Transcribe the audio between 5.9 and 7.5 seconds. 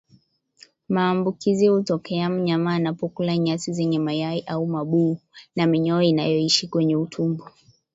inayoishi kwenye utumbo